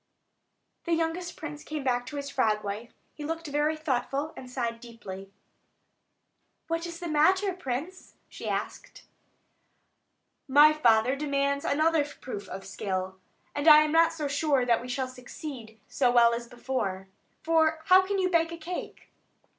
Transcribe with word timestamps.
The 0.85 0.95
youngest 0.95 1.35
prince 1.37 1.63
came 1.63 1.83
back 1.83 2.07
to 2.07 2.15
his 2.15 2.27
frog 2.31 2.63
wife; 2.63 2.91
he 3.13 3.23
looked 3.23 3.45
very 3.45 3.77
thoughtful, 3.77 4.33
and 4.35 4.49
sighed 4.49 4.79
deeply. 4.79 5.31
"What 6.67 6.87
is 6.87 6.99
the 6.99 7.07
matter, 7.07 7.53
prince?" 7.53 8.15
she 8.27 8.49
asked. 8.49 9.03
"My 10.47 10.73
father 10.73 11.15
demands 11.15 11.65
another 11.65 12.03
proof 12.03 12.49
of 12.49 12.65
skill; 12.65 13.19
and 13.53 13.67
I 13.67 13.83
am 13.83 13.91
not 13.91 14.11
so 14.11 14.27
sure 14.27 14.65
that 14.65 14.81
we 14.81 14.89
shall 14.89 15.07
succeed 15.07 15.79
so 15.87 16.09
well 16.09 16.33
as 16.33 16.47
before; 16.47 17.07
for 17.43 17.81
how 17.85 18.01
can 18.01 18.17
you 18.17 18.27
bake 18.27 18.51
a 18.51 18.57
cake?" 18.57 19.11